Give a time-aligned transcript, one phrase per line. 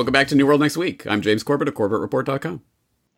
[0.00, 1.06] Welcome back to New World Next Week.
[1.06, 2.62] I'm James Corbett of CorbettReport.com.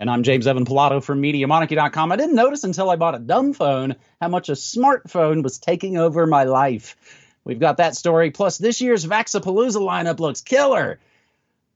[0.00, 2.11] And I'm James Evan Pilato from MediaMonarchy.com.
[2.11, 5.96] I didn't notice until I bought a dumb phone how much a smartphone was taking
[5.96, 6.96] over my life.
[7.45, 10.98] We've got that story, plus this year's Vaxapalooza lineup looks killer.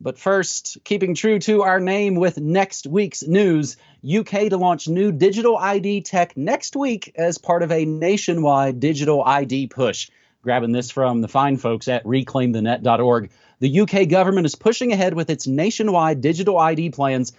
[0.01, 5.13] But first, keeping true to our name with next week's news, UK to launch new
[5.13, 10.11] digital ID tech next week as part of a nationwide digital ID push.
[10.43, 13.31] Grabbing this from the fine folks at reclaimthenet.org.
[13.59, 17.33] The UK government is pushing ahead with its nationwide digital ID plans,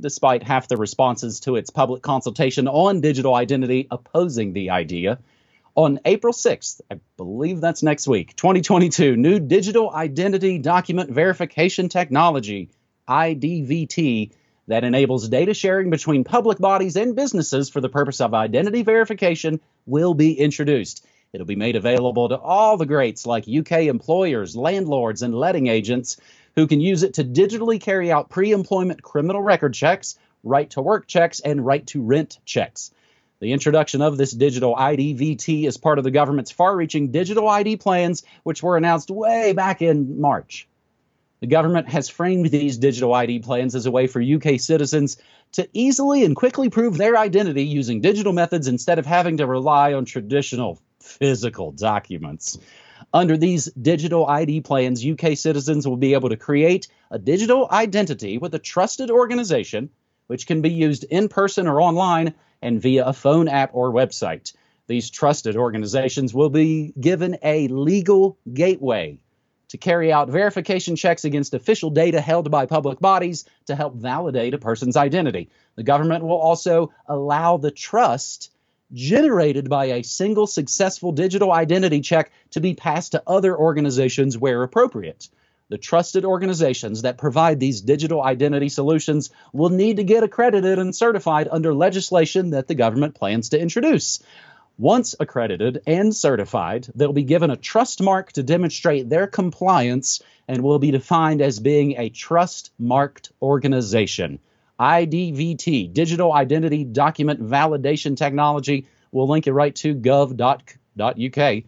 [0.00, 5.18] despite half the responses to its public consultation on digital identity opposing the idea.
[5.74, 12.68] On April 6th, I believe that's next week, 2022, new digital identity document verification technology,
[13.08, 14.32] IDVT,
[14.68, 19.60] that enables data sharing between public bodies and businesses for the purpose of identity verification
[19.86, 21.06] will be introduced.
[21.32, 26.18] It'll be made available to all the greats like UK employers, landlords, and letting agents
[26.56, 30.82] who can use it to digitally carry out pre employment criminal record checks, right to
[30.82, 32.90] work checks, and right to rent checks.
[33.40, 37.48] The introduction of this digital ID VT is part of the government's far reaching digital
[37.48, 40.68] ID plans, which were announced way back in March.
[41.40, 45.16] The government has framed these digital ID plans as a way for UK citizens
[45.52, 49.94] to easily and quickly prove their identity using digital methods instead of having to rely
[49.94, 52.58] on traditional physical documents.
[53.12, 58.38] Under these digital ID plans, UK citizens will be able to create a digital identity
[58.38, 59.90] with a trusted organization,
[60.28, 64.54] which can be used in person or online and via a phone app or website.
[64.86, 69.18] These trusted organizations will be given a legal gateway
[69.68, 74.52] to carry out verification checks against official data held by public bodies to help validate
[74.52, 75.48] a person's identity.
[75.76, 78.50] The government will also allow the trust
[78.92, 84.62] generated by a single successful digital identity check to be passed to other organizations where
[84.62, 85.28] appropriate.
[85.68, 90.94] The trusted organizations that provide these digital identity solutions will need to get accredited and
[90.94, 94.22] certified under legislation that the government plans to introduce.
[94.78, 100.62] Once accredited and certified, they'll be given a trust mark to demonstrate their compliance and
[100.62, 104.40] will be defined as being a trust marked organization.
[104.82, 108.88] IDVT, Digital Identity Document Validation Technology.
[109.12, 111.64] We'll link it right to gov.uk.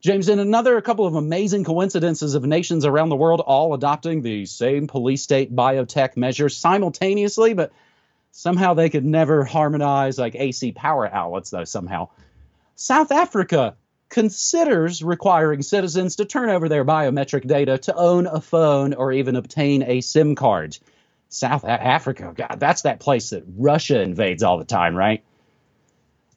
[0.00, 4.44] James, in another couple of amazing coincidences of nations around the world all adopting the
[4.46, 7.72] same police state biotech measures simultaneously, but
[8.32, 12.08] somehow they could never harmonize like AC power outlets, though, somehow.
[12.74, 13.76] South Africa
[14.08, 19.36] considers requiring citizens to turn over their biometric data to own a phone or even
[19.36, 20.76] obtain a SIM card.
[21.32, 25.24] South Africa, God, that's that place that Russia invades all the time, right?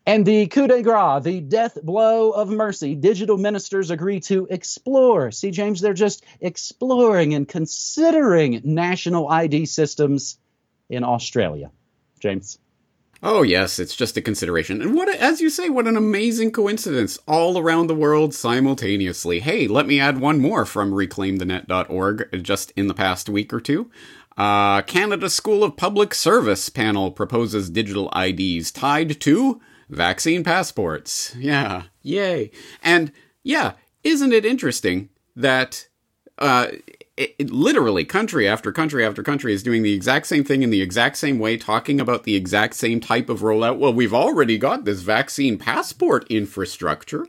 [0.07, 5.31] And the coup de grace, the death blow of mercy, digital ministers agree to explore.
[5.31, 10.37] See, James, they're just exploring and considering national ID systems
[10.89, 11.71] in Australia.
[12.19, 12.59] James.
[13.23, 14.81] Oh, yes, it's just a consideration.
[14.81, 19.39] And what, as you say, what an amazing coincidence all around the world simultaneously.
[19.39, 23.89] Hey, let me add one more from reclaimthenet.org just in the past week or two.
[24.37, 31.33] Uh, Canada School of Public Service panel proposes digital IDs tied to vaccine passports.
[31.37, 32.51] Yeah, yay.
[32.83, 33.11] And
[33.43, 33.73] yeah,
[34.03, 35.87] isn't it interesting that
[36.37, 36.67] uh,
[37.15, 40.69] it, it, literally country after country after country is doing the exact same thing in
[40.69, 43.77] the exact same way, talking about the exact same type of rollout?
[43.77, 47.25] Well, we've already got this vaccine passport infrastructure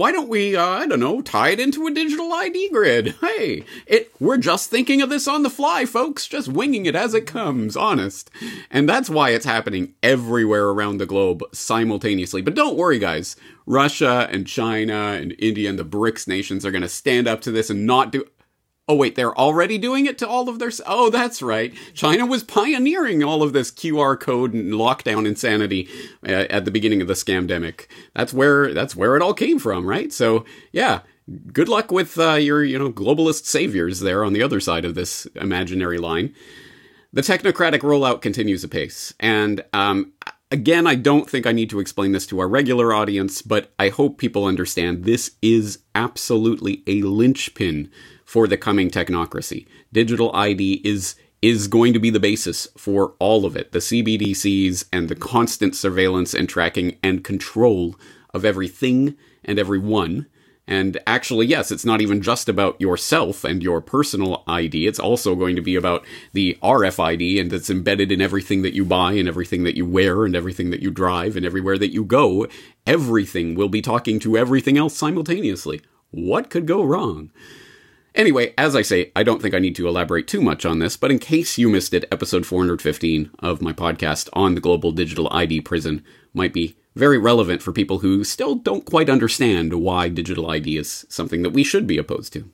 [0.00, 3.16] why don't we, uh, I don't know, tie it into a digital ID grid?
[3.20, 7.12] Hey, it, we're just thinking of this on the fly, folks, just winging it as
[7.12, 8.30] it comes, honest.
[8.70, 12.40] And that's why it's happening everywhere around the globe simultaneously.
[12.40, 13.36] But don't worry, guys.
[13.66, 17.52] Russia and China and India and the BRICS nations are going to stand up to
[17.52, 18.24] this and not do,
[18.90, 20.72] Oh, wait, they're already doing it to all of their.
[20.84, 21.72] Oh, that's right.
[21.94, 25.88] China was pioneering all of this QR code and lockdown insanity
[26.26, 27.86] uh, at the beginning of the scamdemic.
[28.16, 30.12] That's where that's where it all came from, right?
[30.12, 31.02] So, yeah,
[31.52, 34.96] good luck with uh, your you know globalist saviors there on the other side of
[34.96, 36.34] this imaginary line.
[37.12, 40.14] The technocratic rollout continues apace, and um,
[40.50, 43.90] again, I don't think I need to explain this to our regular audience, but I
[43.90, 47.88] hope people understand this is absolutely a linchpin
[48.30, 49.66] for the coming technocracy.
[49.92, 53.72] Digital ID is is going to be the basis for all of it.
[53.72, 57.96] The CBDCs and the constant surveillance and tracking and control
[58.32, 60.26] of everything and everyone.
[60.64, 64.86] And actually, yes, it's not even just about yourself and your personal ID.
[64.86, 68.84] It's also going to be about the RFID and it's embedded in everything that you
[68.84, 72.04] buy and everything that you wear and everything that you drive and everywhere that you
[72.04, 72.46] go.
[72.86, 75.80] Everything will be talking to everything else simultaneously.
[76.12, 77.32] What could go wrong?
[78.14, 80.96] Anyway, as I say, I don't think I need to elaborate too much on this,
[80.96, 85.28] but in case you missed it, episode 415 of my podcast on the global digital
[85.32, 86.04] ID prison
[86.34, 91.06] might be very relevant for people who still don't quite understand why digital ID is
[91.08, 92.50] something that we should be opposed to.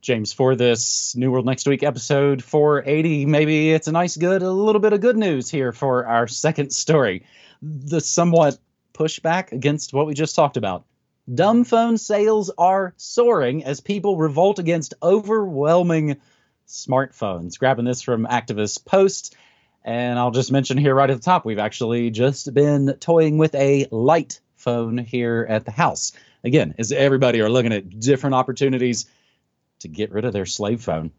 [0.00, 4.50] James, for this New World Next Week episode 480, maybe it's a nice, good, a
[4.50, 7.24] little bit of good news here for our second story.
[7.62, 8.58] The somewhat
[8.92, 10.84] pushback against what we just talked about.
[11.32, 16.16] Dumb phone sales are soaring as people revolt against overwhelming
[16.66, 17.58] smartphones.
[17.58, 19.36] Grabbing this from Activist Post.
[19.84, 23.54] And I'll just mention here right at the top, we've actually just been toying with
[23.54, 26.12] a light phone here at the house.
[26.44, 29.06] Again, as everybody are looking at different opportunities
[29.80, 31.12] to get rid of their slave phone.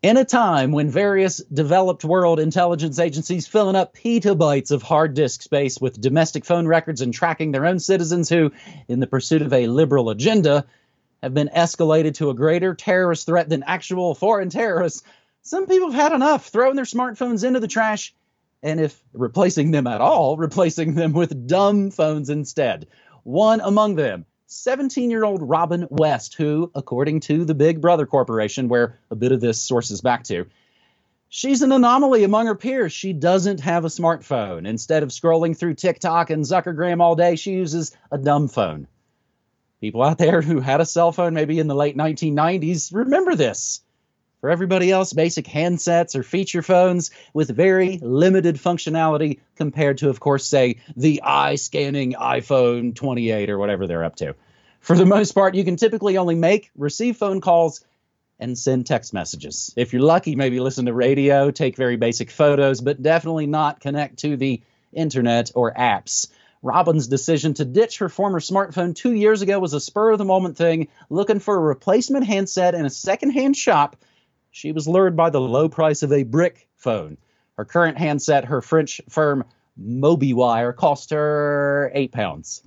[0.00, 5.42] In a time when various developed world intelligence agencies filling up petabytes of hard disk
[5.42, 8.52] space with domestic phone records and tracking their own citizens who,
[8.86, 10.66] in the pursuit of a liberal agenda,
[11.20, 15.02] have been escalated to a greater terrorist threat than actual foreign terrorists,
[15.42, 18.14] some people have had enough throwing their smartphones into the trash,
[18.62, 22.86] and if replacing them at all, replacing them with dumb phones instead.
[23.24, 28.68] One among them 17 year old Robin West, who, according to the Big Brother Corporation,
[28.68, 30.46] where a bit of this sources back to,
[31.28, 32.90] she's an anomaly among her peers.
[32.90, 34.66] She doesn't have a smartphone.
[34.66, 38.86] Instead of scrolling through TikTok and Zuckergram all day, she uses a dumb phone.
[39.82, 43.82] People out there who had a cell phone maybe in the late 1990s remember this.
[44.40, 50.20] For everybody else, basic handsets or feature phones with very limited functionality compared to, of
[50.20, 54.36] course, say, the eye scanning iPhone 28 or whatever they're up to.
[54.80, 57.84] For the most part, you can typically only make, receive phone calls,
[58.38, 59.74] and send text messages.
[59.76, 64.18] If you're lucky, maybe listen to radio, take very basic photos, but definitely not connect
[64.20, 64.62] to the
[64.92, 66.28] internet or apps.
[66.62, 70.24] Robin's decision to ditch her former smartphone two years ago was a spur of the
[70.24, 73.96] moment thing, looking for a replacement handset in a secondhand shop
[74.58, 77.16] she was lured by the low price of a brick phone.
[77.56, 79.44] Her current handset, her French firm
[79.80, 82.64] MobiWire, cost her eight pounds.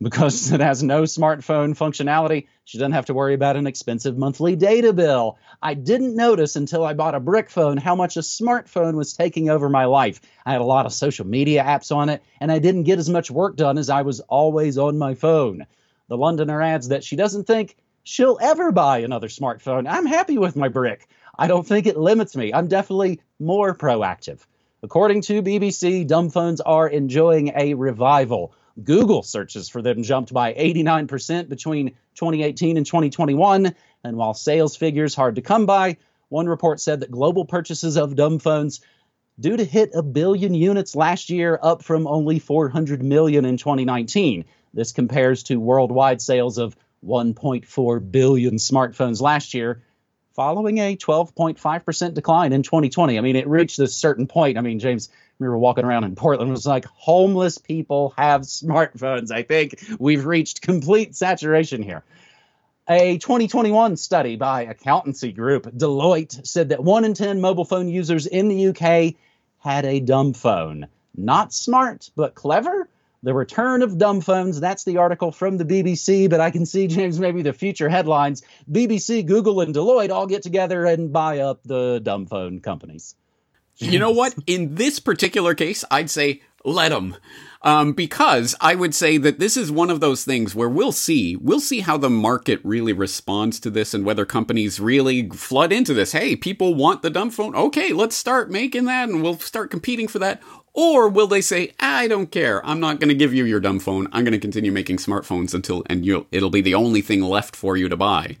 [0.00, 4.56] Because it has no smartphone functionality, she doesn't have to worry about an expensive monthly
[4.56, 5.36] data bill.
[5.60, 9.50] I didn't notice until I bought a brick phone how much a smartphone was taking
[9.50, 10.22] over my life.
[10.46, 13.10] I had a lot of social media apps on it, and I didn't get as
[13.10, 15.66] much work done as I was always on my phone.
[16.08, 19.88] The Londoner adds that she doesn't think she'll ever buy another smartphone.
[19.88, 21.08] I'm happy with my brick.
[21.38, 22.52] I don't think it limits me.
[22.52, 24.40] I'm definitely more proactive.
[24.82, 28.54] According to BBC, dumb phones are enjoying a revival.
[28.82, 33.74] Google searches for them jumped by 89% between 2018 and 2021.
[34.04, 35.98] And while sales figures hard to come by,
[36.30, 38.80] one report said that global purchases of dumb phones
[39.38, 44.44] due to hit a billion units last year, up from only 400 million in 2019.
[44.72, 46.76] This compares to worldwide sales of
[47.06, 49.82] 1.4 billion smartphones last year,
[50.34, 53.18] following a 12.5% decline in 2020.
[53.18, 54.58] I mean, it reached a certain point.
[54.58, 55.08] I mean, James,
[55.38, 59.30] we were walking around in Portland, it was like homeless people have smartphones.
[59.30, 62.04] I think we've reached complete saturation here.
[62.88, 68.26] A 2021 study by accountancy group Deloitte said that one in 10 mobile phone users
[68.26, 69.14] in the UK
[69.60, 70.88] had a dumb phone.
[71.16, 72.88] Not smart, but clever
[73.22, 74.60] the return of dumb phones.
[74.60, 78.42] That's the article from the BBC, but I can see, James, maybe the future headlines.
[78.70, 83.14] BBC, Google, and Deloitte all get together and buy up the dumb phone companies.
[83.80, 84.34] You know what?
[84.46, 87.16] In this particular case, I'd say let them.
[87.62, 91.36] Um, because I would say that this is one of those things where we'll see,
[91.36, 95.92] we'll see how the market really responds to this and whether companies really flood into
[95.92, 96.12] this.
[96.12, 97.54] Hey, people want the dumb phone.
[97.54, 100.42] Okay, let's start making that and we'll start competing for that.
[100.72, 102.64] Or will they say, I don't care.
[102.64, 104.06] I'm not going to give you your dumb phone.
[104.12, 107.54] I'm going to continue making smartphones until, and you it'll be the only thing left
[107.56, 108.36] for you to buy.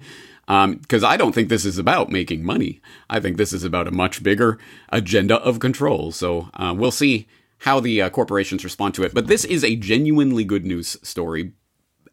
[0.50, 2.80] Because um, I don't think this is about making money.
[3.08, 6.10] I think this is about a much bigger agenda of control.
[6.10, 7.28] So uh, we'll see
[7.58, 9.14] how the uh, corporations respond to it.
[9.14, 11.52] But this is a genuinely good news story,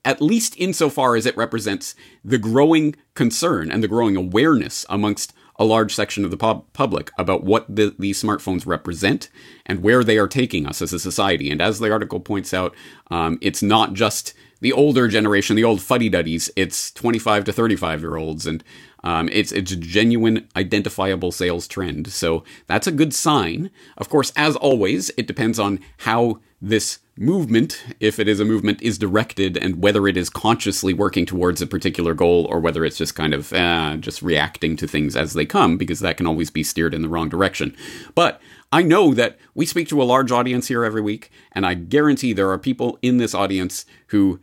[0.05, 5.65] at least insofar as it represents the growing concern and the growing awareness amongst a
[5.65, 9.31] large section of the pub- public about what the, these smartphones represent
[9.65, 11.49] and where they are taking us as a society.
[11.49, 12.75] And as the article points out,
[13.09, 16.49] um, it's not just the older generation, the old fuddy duddies.
[16.55, 18.63] It's 25 to 35 year olds, and
[19.03, 22.11] um, it's it's a genuine, identifiable sales trend.
[22.11, 23.69] So that's a good sign.
[23.97, 28.81] Of course, as always, it depends on how this movement, if it is a movement,
[28.81, 32.97] is directed and whether it is consciously working towards a particular goal or whether it's
[32.97, 36.49] just kind of uh, just reacting to things as they come, because that can always
[36.49, 37.75] be steered in the wrong direction.
[38.15, 41.73] But I know that we speak to a large audience here every week, and I
[41.73, 44.39] guarantee there are people in this audience who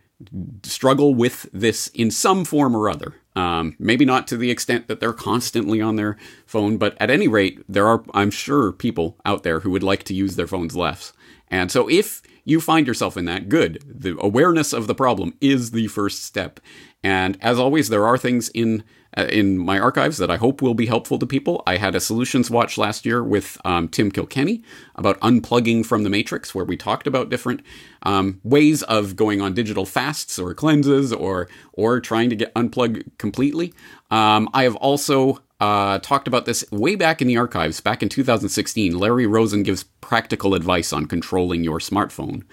[0.63, 3.15] struggle with this in some form or other.
[3.37, 6.17] Um, maybe not to the extent that they're constantly on their
[6.47, 10.05] phone, but at any rate, there are, I'm sure, people out there who would like
[10.05, 11.13] to use their phones less.
[11.49, 13.83] And so if you find yourself in that, good.
[13.87, 16.61] The awareness of the problem is the first step.
[17.03, 18.85] And as always, there are things in
[19.17, 21.63] in my archives that I hope will be helpful to people.
[21.67, 24.63] I had a solutions watch last year with um, Tim Kilkenny
[24.95, 27.63] about unplugging from the matrix, where we talked about different
[28.03, 33.05] um, ways of going on digital fasts or cleanses or or trying to get unplugged
[33.19, 33.73] completely.
[34.11, 38.09] Um, I have also uh, talked about this way back in the archives, back in
[38.09, 38.99] 2016.
[38.99, 42.45] Larry Rosen gives practical advice on controlling your smartphone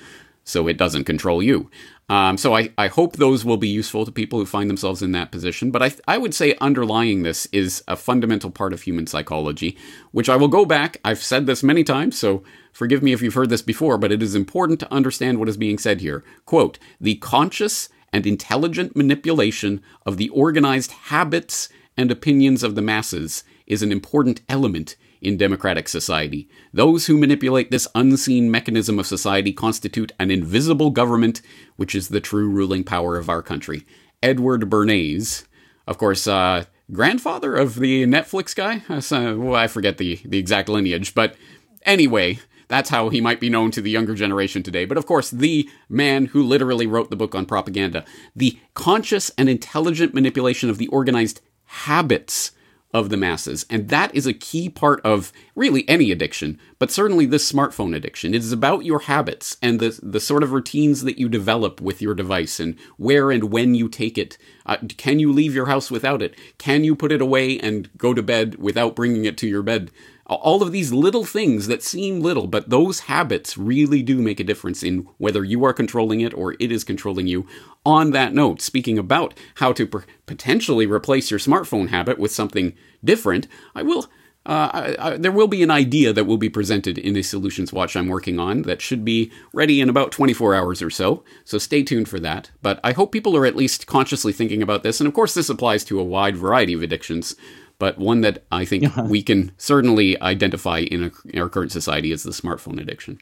[0.51, 1.69] so it doesn't control you.
[2.09, 5.13] Um, so I, I hope those will be useful to people who find themselves in
[5.13, 5.71] that position.
[5.71, 9.77] But I, I would say underlying this is a fundamental part of human psychology,
[10.11, 10.97] which I will go back.
[11.05, 12.43] I've said this many times, so
[12.73, 15.55] forgive me if you've heard this before, but it is important to understand what is
[15.55, 16.21] being said here.
[16.45, 23.45] Quote, the conscious and intelligent manipulation of the organized habits and opinions of the masses
[23.67, 26.49] is an important element in democratic society.
[26.73, 31.41] Those who manipulate this unseen mechanism of society constitute an invisible government,
[31.75, 33.85] which is the true ruling power of our country.
[34.23, 35.45] Edward Bernays,
[35.87, 38.81] of course, uh, grandfather of the Netflix guy.
[38.89, 41.35] Uh, well, I forget the, the exact lineage, but
[41.83, 44.85] anyway, that's how he might be known to the younger generation today.
[44.85, 48.05] But of course, the man who literally wrote the book on propaganda.
[48.33, 52.51] The conscious and intelligent manipulation of the organized habits
[52.93, 53.65] of the masses.
[53.69, 58.33] And that is a key part of really any addiction, but certainly this smartphone addiction.
[58.33, 62.01] It is about your habits and the, the sort of routines that you develop with
[62.01, 64.37] your device and where and when you take it.
[64.65, 66.35] Uh, can you leave your house without it?
[66.57, 69.91] Can you put it away and go to bed without bringing it to your bed?
[70.35, 74.45] All of these little things that seem little, but those habits really do make a
[74.45, 77.45] difference in whether you are controlling it or it is controlling you.
[77.85, 79.85] On that note, speaking about how to
[80.25, 82.73] potentially replace your smartphone habit with something
[83.03, 84.09] different, I will.
[84.43, 87.71] Uh, I, I, there will be an idea that will be presented in a solutions
[87.71, 91.23] watch I'm working on that should be ready in about 24 hours or so.
[91.45, 92.49] So stay tuned for that.
[92.63, 94.99] But I hope people are at least consciously thinking about this.
[94.99, 97.35] And of course, this applies to a wide variety of addictions
[97.81, 102.11] but one that I think we can certainly identify in, a, in, our current society
[102.11, 103.17] is the smartphone addiction.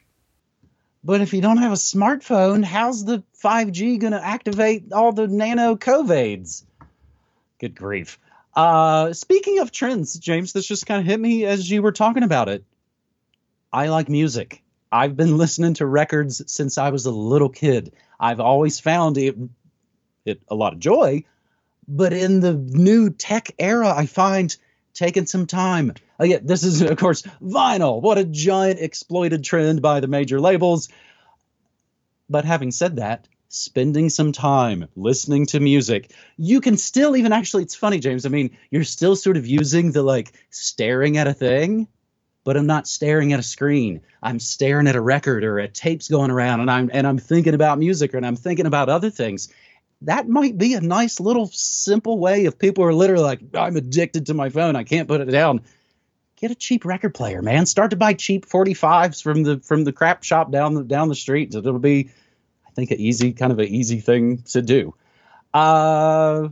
[1.01, 5.27] But if you don't have a smartphone, how's the 5G going to activate all the
[5.27, 6.65] nano COVIDs?
[7.57, 8.19] Good grief.
[8.53, 12.23] Uh, speaking of trends, James, this just kind of hit me as you were talking
[12.23, 12.65] about it.
[13.71, 14.61] I like music.
[14.91, 17.93] I've been listening to records since I was a little kid.
[18.19, 19.37] I've always found it,
[20.25, 21.23] it a lot of joy,
[21.89, 24.55] but in the new tech era, I find
[24.93, 25.93] taking some time.
[26.19, 27.99] Again, this is, of course, vinyl.
[28.01, 30.89] What a giant exploited trend by the major labels.
[32.29, 37.63] But having said that, spending some time listening to music, you can still even actually,
[37.63, 38.27] it's funny, James.
[38.27, 41.87] I mean, you're still sort of using the like staring at a thing,
[42.43, 44.01] but I'm not staring at a screen.
[44.21, 47.55] I'm staring at a record or a tape's going around and I'm and I'm thinking
[47.55, 49.49] about music and I'm thinking about other things
[50.03, 54.27] that might be a nice little simple way if people are literally like, I'm addicted
[54.27, 55.61] to my phone, I can't put it down.
[56.37, 57.65] Get a cheap record player, man.
[57.65, 61.15] Start to buy cheap 45s from the from the crap shop down the down the
[61.15, 61.53] street.
[61.53, 62.11] It'll be,
[62.65, 64.95] I think, an easy kind of an easy thing to do.
[65.53, 66.47] Uh,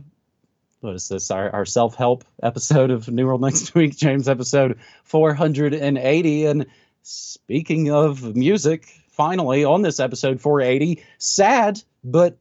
[0.80, 1.30] what is this?
[1.30, 6.44] Our, our self help episode of New World Next Week, James, episode 480.
[6.44, 6.66] And
[7.02, 12.36] speaking of music, finally on this episode 480, sad but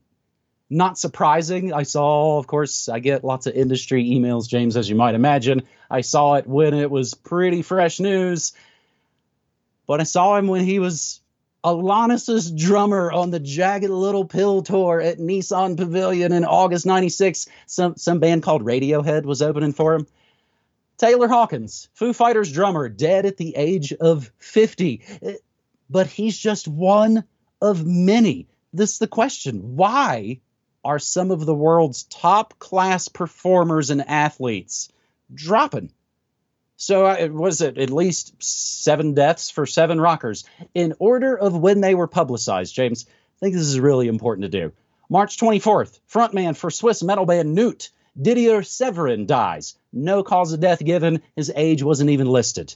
[0.69, 1.73] not surprising.
[1.73, 5.63] I saw, of course, I get lots of industry emails, James, as you might imagine.
[5.89, 8.53] I saw it when it was pretty fresh news,
[9.85, 11.21] but I saw him when he was
[11.63, 17.47] Alanis's drummer on the Jagged Little Pill tour at Nissan Pavilion in August 96.
[17.65, 20.07] Some, some band called Radiohead was opening for him.
[20.97, 25.01] Taylor Hawkins, Foo Fighters drummer, dead at the age of 50.
[25.21, 25.33] Eh,
[25.89, 27.23] but he's just one
[27.61, 28.47] of many.
[28.73, 29.75] This is the question.
[29.75, 30.41] Why
[30.87, 34.89] are some of the world's top class performers and athletes
[35.33, 35.91] dropping.
[36.77, 41.57] So uh, it was it at least seven deaths for seven rockers in order of
[41.57, 42.73] when they were publicized?
[42.73, 44.71] James, I think this is really important to do.
[45.09, 47.89] March 24th, frontman for Swiss metal band Newt,
[48.19, 49.75] Didier Severin dies.
[49.91, 51.21] No cause of death given.
[51.35, 52.73] His age wasn't even listed.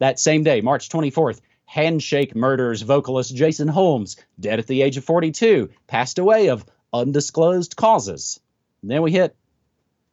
[0.00, 5.04] That same day, March 24th, Handshake murders vocalist Jason Holmes, dead at the age of
[5.04, 8.40] 42, passed away of undisclosed causes.
[8.82, 9.34] And then we hit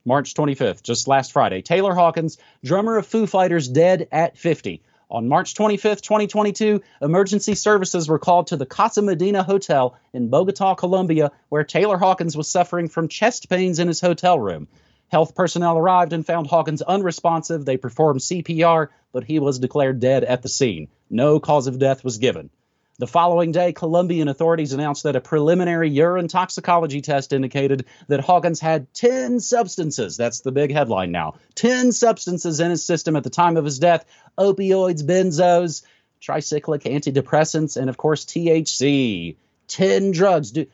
[0.06, 1.62] March 25th, just last Friday.
[1.62, 4.82] Taylor Hawkins, drummer of Foo Fighters, dead at 50.
[5.10, 10.74] On March 25th, 2022, emergency services were called to the Casa Medina Hotel in Bogota,
[10.74, 14.68] Colombia, where Taylor Hawkins was suffering from chest pains in his hotel room.
[15.10, 17.66] Health personnel arrived and found Hawkins unresponsive.
[17.66, 20.88] They performed CPR, but he was declared dead at the scene.
[21.10, 22.50] No cause of death was given.
[22.98, 28.62] The following day, Colombian authorities announced that a preliminary urine toxicology test indicated that Hawkins
[28.62, 30.16] had 10 substances.
[30.16, 33.80] That's the big headline now 10 substances in his system at the time of his
[33.80, 34.06] death
[34.38, 35.84] opioids, benzos,
[36.22, 39.36] tricyclic antidepressants, and of course, THC.
[39.68, 40.52] 10 drugs.
[40.52, 40.66] Do,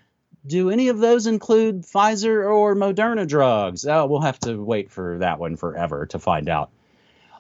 [0.46, 3.88] do any of those include Pfizer or Moderna drugs?
[3.88, 6.70] Oh, we'll have to wait for that one forever to find out.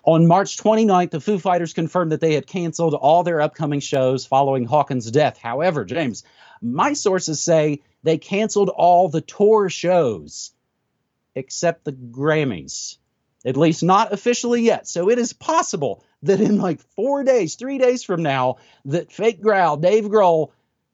[0.03, 4.25] On March 29th, the Foo Fighters confirmed that they had canceled all their upcoming shows
[4.25, 5.37] following Hawkins' death.
[5.37, 6.23] However, James,
[6.61, 10.51] my sources say they canceled all the tour shows
[11.35, 12.97] except the Grammys.
[13.45, 14.87] At least not officially yet.
[14.87, 19.41] So it is possible that in like four days, three days from now, that fake
[19.41, 20.51] growl, Dave Grohl,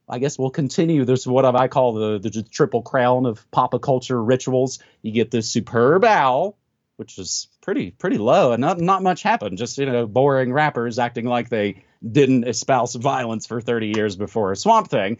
[0.07, 4.21] I guess we'll continue this what I call the, the triple crown of pop culture
[4.21, 4.79] rituals.
[5.01, 6.57] You get the superb owl,
[6.97, 9.57] which was pretty pretty low, and not not much happened.
[9.57, 14.51] Just you know, boring rappers acting like they didn't espouse violence for 30 years before
[14.51, 15.17] a Swamp Thing.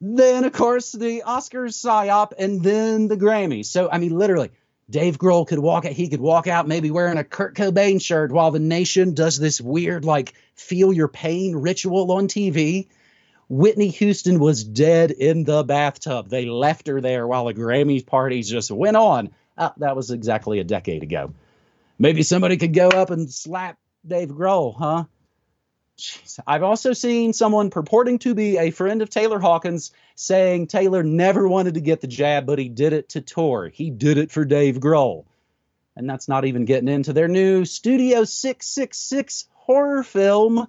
[0.00, 3.66] Then of course the Oscars psyop, and then the Grammys.
[3.66, 4.50] So I mean, literally,
[4.88, 5.92] Dave Grohl could walk out.
[5.92, 9.60] He could walk out maybe wearing a Kurt Cobain shirt while the nation does this
[9.60, 12.88] weird like feel your pain ritual on TV.
[13.48, 16.28] Whitney Houston was dead in the bathtub.
[16.28, 19.30] They left her there while the Grammy parties just went on.
[19.60, 21.34] Uh, that was exactly a decade ago.
[21.98, 25.04] Maybe somebody could go up and slap Dave Grohl, huh?
[25.98, 26.40] Jeez.
[26.46, 31.46] I've also seen someone purporting to be a friend of Taylor Hawkins saying Taylor never
[31.46, 33.68] wanted to get the jab, but he did it to tour.
[33.68, 35.26] He did it for Dave Grohl.
[35.94, 40.68] And that's not even getting into their new Studio 666 horror film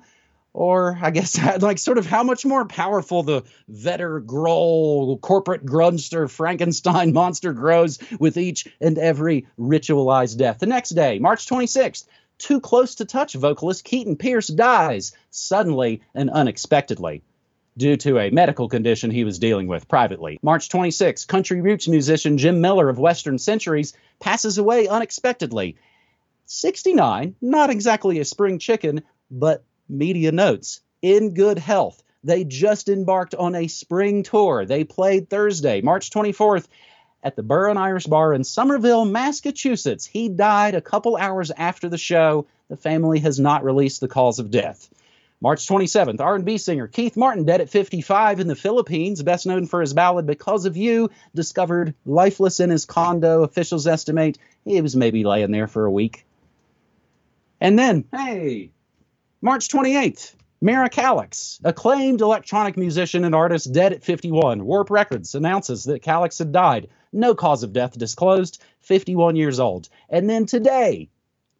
[0.54, 6.30] or I guess like sort of how much more powerful the Vedder Grohl corporate grunster
[6.30, 10.60] Frankenstein monster grows with each and every ritualized death.
[10.60, 12.06] The next day, March 26th,
[12.38, 17.22] too close to touch vocalist Keaton Pierce dies suddenly and unexpectedly
[17.78, 20.40] due to a medical condition he was dealing with privately.
[20.42, 25.78] March 26, country roots musician Jim Miller of Western Centuries passes away unexpectedly.
[26.48, 32.02] 69, not exactly a spring chicken, but media notes in good health.
[32.24, 34.66] They just embarked on a spring tour.
[34.66, 36.68] They played Thursday, March 24th,
[37.24, 40.06] at the Burren Irish Bar in Somerville, Massachusetts.
[40.06, 42.48] He died a couple hours after the show.
[42.70, 44.90] The family has not released the cause of death.
[45.44, 49.82] March 27th, R&B singer Keith Martin, dead at 55 in the Philippines, best known for
[49.82, 53.42] his ballad "Because of You," discovered lifeless in his condo.
[53.42, 56.26] Officials estimate he was maybe laying there for a week.
[57.60, 58.70] And then, hey,
[59.44, 64.64] March 28th, Mira Calix, acclaimed electronic musician and artist, dead at 51.
[64.64, 66.90] Warp Records announces that Calix had died.
[67.12, 69.90] No cause of death disclosed, 51 years old.
[70.10, 71.10] And then today,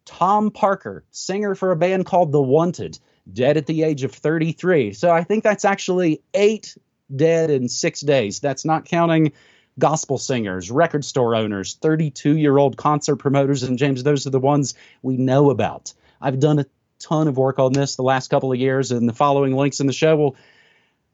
[0.04, 3.00] Tom Parker, singer for a band called The Wanted,
[3.32, 4.92] dead at the age of 33.
[4.92, 6.76] So I think that's actually eight
[7.14, 8.38] dead in six days.
[8.38, 9.32] That's not counting
[9.76, 13.64] gospel singers, record store owners, 32 year old concert promoters.
[13.64, 15.92] And James, those are the ones we know about.
[16.20, 16.66] I've done a
[17.02, 19.86] ton of work on this the last couple of years, and the following links in
[19.86, 20.36] the show will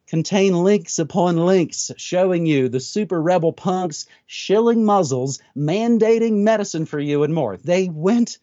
[0.06, 6.98] contain links upon links showing you the super rebel punks shilling muzzles, mandating medicine for
[6.98, 7.56] you, and more.
[7.56, 8.38] They went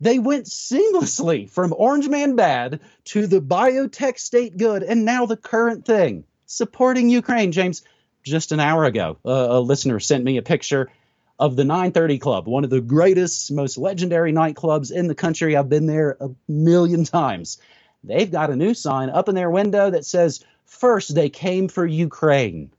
[0.00, 5.36] they went seamlessly from Orange Man Bad to the biotech state good, and now the
[5.36, 7.52] current thing supporting Ukraine.
[7.52, 7.82] James,
[8.22, 10.90] just an hour ago, a listener sent me a picture
[11.38, 15.56] of the 930 Club, one of the greatest, most legendary nightclubs in the country.
[15.56, 17.58] I've been there a million times.
[18.02, 21.86] They've got a new sign up in their window that says, First, they came for
[21.86, 22.70] Ukraine.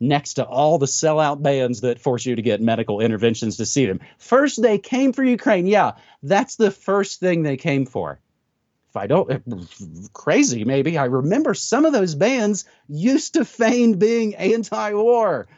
[0.00, 3.86] Next to all the sellout bands that force you to get medical interventions to see
[3.86, 4.00] them.
[4.18, 5.66] First, they came for Ukraine.
[5.66, 8.20] Yeah, that's the first thing they came for.
[8.90, 9.42] If I don't,
[10.12, 10.98] crazy maybe.
[10.98, 15.48] I remember some of those bands used to feign being anti war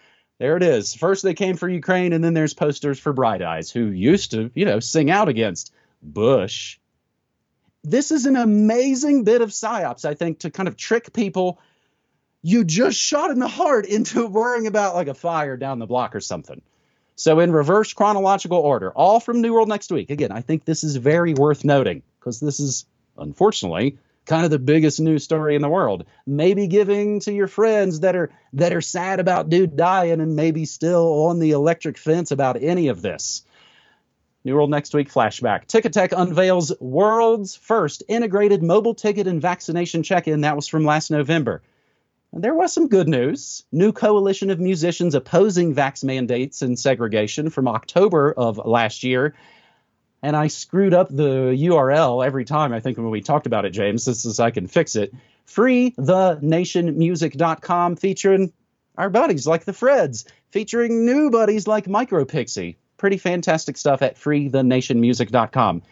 [0.40, 0.94] there it is.
[0.94, 4.50] First they came for Ukraine, and then there's posters for Bright Eyes, who used to,
[4.54, 5.70] you know, sing out against
[6.02, 6.78] Bush.
[7.84, 11.60] This is an amazing bit of psyops, I think, to kind of trick people.
[12.40, 16.16] You just shot in the heart into worrying about like a fire down the block
[16.16, 16.62] or something.
[17.16, 20.08] So, in reverse chronological order, all from New World next week.
[20.08, 22.86] Again, I think this is very worth noting because this is,
[23.18, 23.98] unfortunately,
[24.30, 26.04] kind of the biggest news story in the world.
[26.24, 30.64] Maybe giving to your friends that are that are sad about dude dying and maybe
[30.64, 33.42] still on the electric fence about any of this.
[34.44, 35.66] New World Next Week flashback.
[35.66, 40.42] Ticketek unveils world's first integrated mobile ticket and vaccination check-in.
[40.42, 41.60] That was from last November.
[42.32, 43.64] And there was some good news.
[43.72, 49.34] New coalition of musicians opposing vax mandates and segregation from October of last year.
[50.22, 53.70] And I screwed up the URL every time, I think, when we talked about it,
[53.70, 54.04] James.
[54.04, 55.14] This is I can fix it.
[55.46, 58.52] FreeTheNationMusic.com featuring
[58.98, 62.76] our buddies like the Freds, featuring new buddies like Micropixie.
[62.98, 65.82] Pretty fantastic stuff at FreeTheNationMusic.com.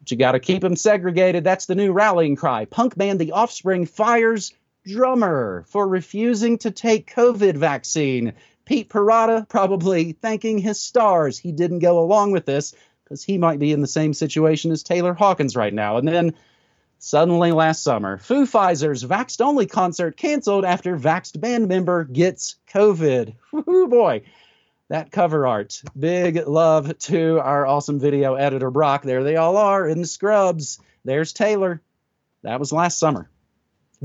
[0.00, 1.44] But you got to keep them segregated.
[1.44, 2.64] That's the new rallying cry.
[2.64, 4.52] Punk band The Offspring fires
[4.84, 8.32] drummer for refusing to take COVID vaccine.
[8.64, 12.74] Pete Parada probably thanking his stars he didn't go along with this
[13.12, 15.98] because he might be in the same situation as Taylor Hawkins right now.
[15.98, 16.32] And then
[16.98, 23.34] suddenly last summer, Foo Fighters vaxxed only concert canceled after vaxxed band member gets COVID.
[23.52, 24.22] Woo boy.
[24.88, 25.82] That cover art.
[25.98, 29.02] Big love to our awesome video editor, Brock.
[29.02, 30.80] There they all are in the scrubs.
[31.04, 31.82] There's Taylor.
[32.44, 33.28] That was last summer.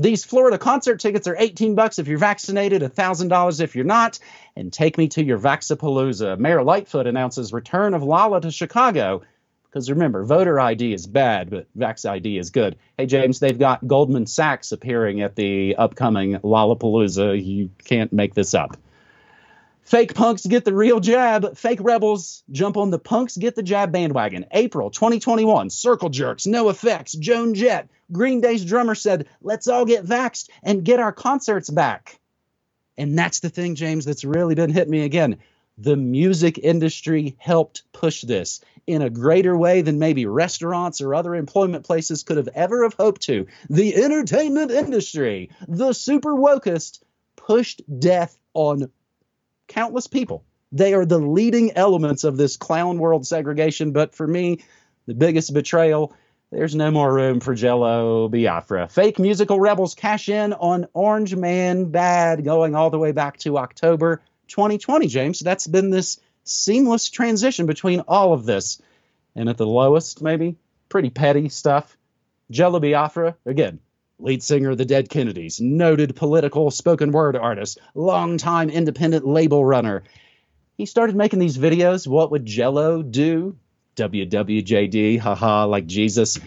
[0.00, 4.20] These Florida concert tickets are 18 bucks if you're vaccinated, $1,000 if you're not.
[4.54, 6.38] And take me to your Vaxapalooza.
[6.38, 9.22] Mayor Lightfoot announces return of Lala to Chicago.
[9.64, 12.76] Because remember, voter ID is bad, but Vax ID is good.
[12.96, 17.44] Hey, James, they've got Goldman Sachs appearing at the upcoming Lollapalooza.
[17.44, 18.76] You can't make this up.
[19.88, 21.56] Fake punks get the real jab.
[21.56, 24.44] Fake rebels jump on the punks get the jab bandwagon.
[24.50, 25.70] April 2021.
[25.70, 27.88] Circle jerks, NOFX, Joan Jett.
[28.12, 32.20] Green Day's drummer said, let's all get vaxxed and get our concerts back.
[32.98, 35.38] And that's the thing, James, that's really been hit me again.
[35.78, 41.34] The music industry helped push this in a greater way than maybe restaurants or other
[41.34, 43.46] employment places could have ever have hoped to.
[43.70, 47.00] The entertainment industry, the super wokest,
[47.36, 48.90] pushed death on
[49.68, 50.44] countless people.
[50.72, 53.92] They are the leading elements of this clown world segregation.
[53.92, 54.64] But for me,
[55.06, 56.12] the biggest betrayal
[56.50, 58.88] there's no more room for Jello Biafra.
[58.88, 63.58] Fake musical rebels cash in on Orange Man Bad going all the way back to
[63.58, 65.40] October 2020, James.
[65.40, 68.80] That's been this seamless transition between all of this.
[69.36, 70.56] And at the lowest, maybe,
[70.88, 71.98] pretty petty stuff.
[72.50, 73.80] Jello Biafra, again,
[74.18, 80.02] lead singer of the Dead Kennedys, noted political spoken word artist, longtime independent label runner.
[80.76, 82.06] He started making these videos.
[82.06, 83.56] What would Jello do?
[83.96, 86.38] WWJD, haha, like Jesus.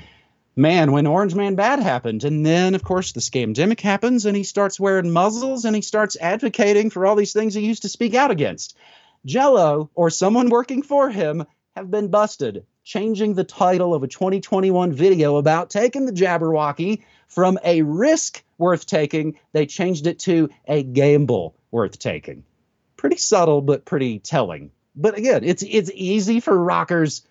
[0.55, 4.43] Man, when Orange Man Bad happened, and then, of course, the scamdemic happens, and he
[4.43, 8.15] starts wearing muzzles and he starts advocating for all these things he used to speak
[8.15, 8.77] out against.
[9.25, 14.93] Jello, or someone working for him, have been busted, changing the title of a 2021
[14.93, 20.83] video about taking the Jabberwocky from a risk worth taking, they changed it to a
[20.83, 22.43] gamble worth taking.
[22.97, 24.71] Pretty subtle, but pretty telling.
[24.95, 27.23] But again, it's it's easy for rockers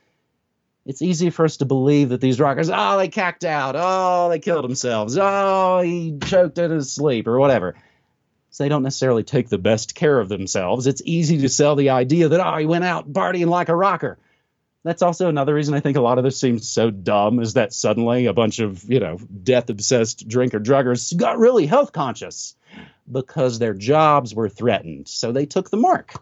[0.87, 4.39] it's easy for us to believe that these rockers, oh, they cacked out, oh, they
[4.39, 7.77] killed themselves, oh, he choked in his sleep, or whatever.
[8.51, 10.87] So they don't necessarily take the best care of themselves.
[10.87, 14.19] It's easy to sell the idea that, oh, he went out partying like a rocker.
[14.83, 17.75] That's also another reason I think a lot of this seems so dumb is that
[17.75, 22.57] suddenly a bunch of, you know, death obsessed drinker druggers got really health conscious
[23.11, 25.07] because their jobs were threatened.
[25.09, 26.15] So they took the mark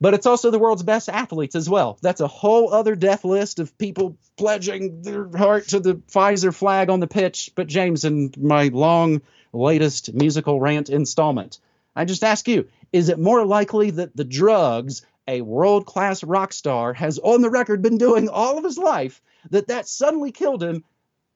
[0.00, 1.98] but it's also the world's best athletes as well.
[2.00, 6.88] That's a whole other death list of people pledging their heart to the Pfizer flag
[6.88, 7.52] on the pitch.
[7.54, 9.20] But James, in my long
[9.52, 11.58] latest musical rant installment,
[11.94, 16.52] I just ask you: Is it more likely that the drugs a world class rock
[16.52, 20.62] star has on the record been doing all of his life that that suddenly killed
[20.62, 20.84] him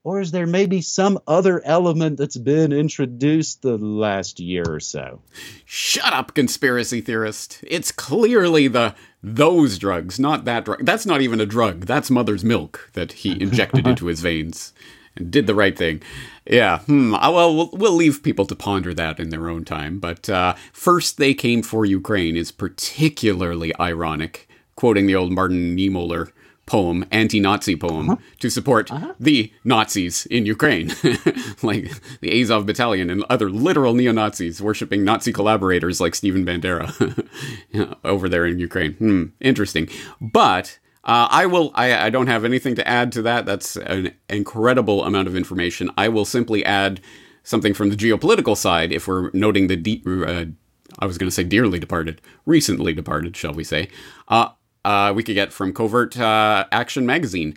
[0.03, 5.23] or is there maybe some other element that's been introduced the last year or so?
[5.65, 7.61] Shut up, conspiracy theorist.
[7.67, 10.85] It's clearly the those drugs, not that drug.
[10.85, 11.87] That's not even a drug.
[11.87, 14.75] That's mother's milk that he injected into his veins
[15.17, 16.03] and did the right thing.
[16.47, 17.15] Yeah, hmm.
[17.15, 19.99] Uh, well, well, we'll leave people to ponder that in their own time.
[19.99, 26.31] But uh, first, they came for Ukraine is particularly ironic, quoting the old Martin Niemöller
[26.67, 28.23] poem, anti-Nazi poem, uh-huh.
[28.41, 29.15] to support uh-huh.
[29.21, 30.89] the Nazis in Ukraine,
[31.63, 37.29] like the Azov Battalion and other literal neo-Nazis worshiping Nazi collaborators like Stephen Bandera
[38.05, 38.95] over there in Ukraine.
[38.95, 39.89] Hmm, interesting.
[40.21, 41.71] But uh, I will.
[41.75, 43.47] I, I don't have anything to add to that.
[43.47, 45.91] That's an incredible amount of information.
[45.97, 47.01] I will simply add
[47.43, 48.91] something from the geopolitical side.
[48.93, 50.47] If we're noting the de- uh,
[50.99, 53.89] I was going to say dearly departed, recently departed, shall we say?
[54.29, 54.49] Uh,
[54.85, 57.57] uh, we could get from Covert uh, Action Magazine.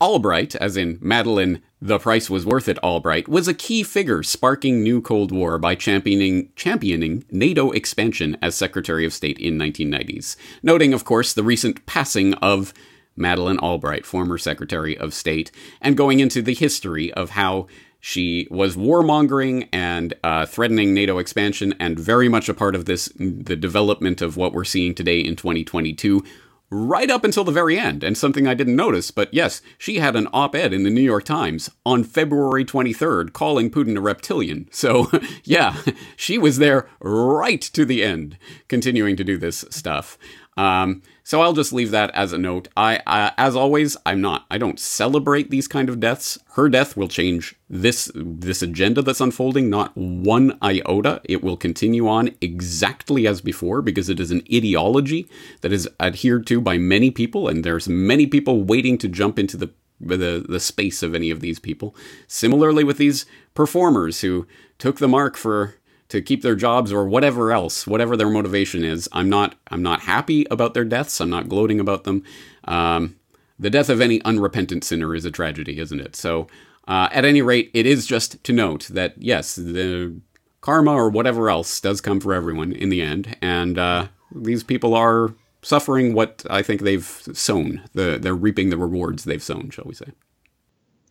[0.00, 4.82] Albright, as in Madeleine, the price was worth it Albright, was a key figure sparking
[4.82, 10.36] new Cold War by championing championing NATO expansion as Secretary of State in 1990s.
[10.62, 12.72] Noting, of course, the recent passing of
[13.14, 15.50] Madeleine Albright, former Secretary of State,
[15.82, 17.66] and going into the history of how
[18.02, 23.12] She was warmongering and uh, threatening NATO expansion, and very much a part of this,
[23.18, 26.24] the development of what we're seeing today in 2022
[26.70, 28.04] right up until the very end.
[28.04, 31.00] And something I didn't notice, but yes, she had an op ed in the New
[31.00, 34.68] York Times on February 23rd calling Putin a reptilian.
[34.80, 35.10] So,
[35.44, 35.76] yeah,
[36.16, 40.16] she was there right to the end, continuing to do this stuff.
[40.56, 42.66] Um, so I'll just leave that as a note.
[42.76, 44.46] I, I, as always, I'm not.
[44.50, 46.40] I don't celebrate these kind of deaths.
[46.54, 51.20] Her death will change this this agenda that's unfolding not one iota.
[51.22, 55.28] It will continue on exactly as before because it is an ideology
[55.60, 59.56] that is adhered to by many people, and there's many people waiting to jump into
[59.56, 61.94] the the, the space of any of these people.
[62.26, 65.76] Similarly with these performers who took the mark for
[66.10, 69.08] to keep their jobs or whatever else, whatever their motivation is.
[69.12, 71.20] I'm not I'm not happy about their deaths.
[71.20, 72.22] I'm not gloating about them.
[72.64, 73.16] Um,
[73.58, 76.16] the death of any unrepentant sinner is a tragedy, isn't it?
[76.16, 76.48] So,
[76.88, 80.20] uh, at any rate, it is just to note that yes, the
[80.60, 84.94] karma or whatever else does come for everyone in the end, and uh, these people
[84.94, 87.82] are suffering what I think they've sown.
[87.92, 90.06] The, they're reaping the rewards they've sown, shall we say.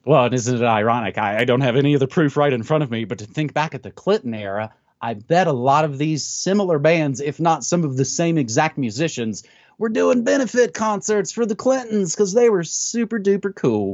[0.06, 1.18] Well, isn't it ironic?
[1.18, 3.26] I, I, don't have any of the proof right in front of me, but to
[3.26, 7.40] think back at the Clinton era, I bet a lot of these similar bands, if
[7.40, 9.44] not some of the same exact musicians,
[9.78, 13.94] were doing benefit concerts for the Clintons because they were super duper cool.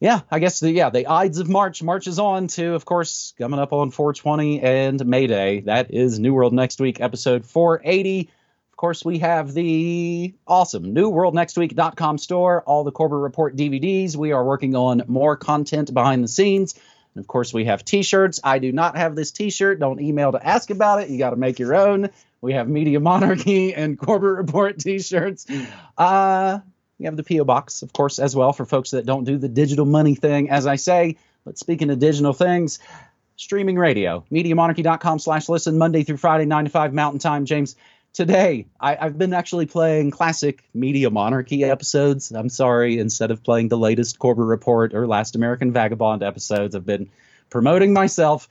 [0.00, 3.60] Yeah, I guess the yeah the Ides of March marches on to, of course, coming
[3.60, 5.60] up on 420 and May Day.
[5.60, 8.30] That is New World Next Week, episode 480.
[8.72, 14.16] Of course, we have the awesome newworldnextweek.com store, all the Corbett Report DVDs.
[14.16, 16.74] We are working on more content behind the scenes.
[17.16, 18.40] And of course, we have t shirts.
[18.44, 19.80] I do not have this t shirt.
[19.80, 21.08] Don't email to ask about it.
[21.08, 22.10] You got to make your own.
[22.42, 25.46] We have Media Monarchy and Corbett Report t shirts.
[25.96, 26.58] Uh,
[26.98, 27.44] we have the P.O.
[27.44, 30.66] Box, of course, as well for folks that don't do the digital money thing, as
[30.66, 31.16] I say.
[31.46, 32.80] But speaking of digital things,
[33.36, 37.46] streaming radio, MediaMonarchy.com slash listen, Monday through Friday, 9 to 5 Mountain Time.
[37.46, 37.76] James,
[38.16, 42.32] today I, have been actually playing classic Media Monarchy episodes.
[42.32, 46.86] I'm sorry, instead of playing the latest Corbett Report or Last American Vagabond episodes, I've
[46.86, 47.10] been
[47.50, 48.48] promoting myself,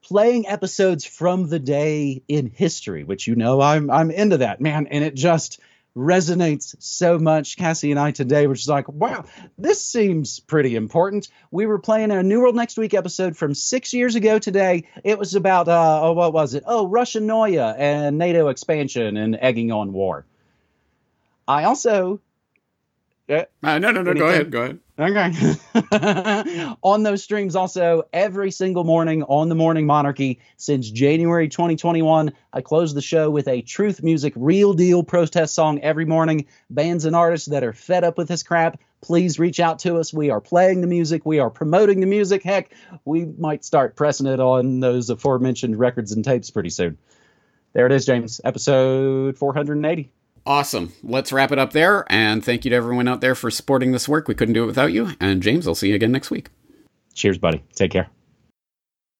[0.00, 4.86] playing episodes from the day in history, which you know I'm I'm into that, man,
[4.86, 5.60] and it just
[5.96, 7.56] resonates so much.
[7.56, 9.24] Cassie and I today were just like, wow,
[9.58, 11.28] this seems pretty important.
[11.50, 14.84] We were playing a New World Next Week episode from six years ago today.
[15.04, 16.64] It was about, uh, oh, what was it?
[16.66, 20.24] Oh, Russian Noya and NATO expansion and egging on war.
[21.46, 22.20] I also.
[23.28, 24.10] Uh, no, no, no.
[24.10, 24.14] Anything?
[24.16, 24.50] Go ahead.
[24.50, 24.78] Go ahead.
[24.98, 25.32] Okay.
[26.82, 32.60] on those streams, also every single morning on the Morning Monarchy since January 2021, I
[32.60, 36.46] close the show with a Truth Music real deal protest song every morning.
[36.68, 40.12] Bands and artists that are fed up with this crap, please reach out to us.
[40.12, 42.42] We are playing the music, we are promoting the music.
[42.42, 42.74] Heck,
[43.06, 46.98] we might start pressing it on those aforementioned records and tapes pretty soon.
[47.72, 50.10] There it is, James, episode 480.
[50.44, 50.92] Awesome.
[51.02, 52.04] Let's wrap it up there.
[52.08, 54.28] And thank you to everyone out there for supporting this work.
[54.28, 55.10] We couldn't do it without you.
[55.20, 56.48] And James, I'll see you again next week.
[57.14, 57.62] Cheers, buddy.
[57.74, 58.08] Take care.